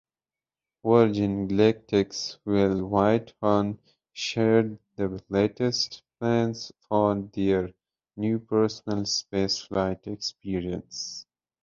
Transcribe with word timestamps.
Virgin 0.83 1.47
Galactic's 1.47 2.39
Will 2.43 2.89
Whitehorn 2.89 3.77
shared 4.13 4.79
the 4.95 5.23
latest 5.29 6.01
plans 6.19 6.71
for 6.89 7.13
their 7.33 7.71
new 8.17 8.39
personal 8.39 9.03
spaceflight 9.03 10.07
experience. 10.07 11.27